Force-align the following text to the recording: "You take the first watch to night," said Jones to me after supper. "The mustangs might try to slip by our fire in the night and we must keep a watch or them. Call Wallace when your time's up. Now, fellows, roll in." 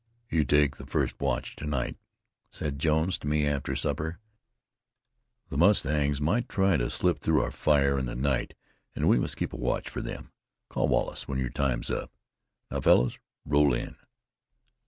"You 0.31 0.45
take 0.45 0.77
the 0.77 0.85
first 0.87 1.19
watch 1.21 1.55
to 1.57 1.65
night," 1.67 1.95
said 2.49 2.79
Jones 2.79 3.19
to 3.19 3.27
me 3.27 3.45
after 3.45 3.75
supper. 3.75 4.17
"The 5.49 5.59
mustangs 5.59 6.19
might 6.19 6.49
try 6.49 6.75
to 6.77 6.89
slip 6.89 7.19
by 7.23 7.31
our 7.33 7.51
fire 7.51 7.99
in 7.99 8.07
the 8.07 8.15
night 8.15 8.55
and 8.95 9.07
we 9.07 9.19
must 9.19 9.37
keep 9.37 9.53
a 9.53 9.57
watch 9.57 9.95
or 9.95 10.01
them. 10.01 10.31
Call 10.69 10.87
Wallace 10.87 11.27
when 11.27 11.37
your 11.37 11.51
time's 11.51 11.91
up. 11.91 12.11
Now, 12.71 12.81
fellows, 12.81 13.19
roll 13.45 13.75
in." 13.75 13.95